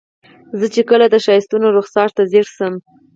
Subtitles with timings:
[0.59, 2.73] زه چې کله د ښایستونو رخسار ته ځیر شم.